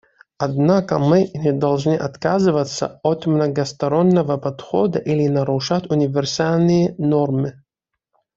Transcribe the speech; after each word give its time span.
Однако 0.39 0.97
мы 0.97 1.29
не 1.35 1.51
должны 1.53 1.93
отказываться 1.95 2.99
от 3.03 3.27
многостороннего 3.27 4.35
подхода 4.37 4.97
или 4.97 5.27
нарушать 5.27 5.91
универсальные 5.91 6.95
нормы. 6.97 7.61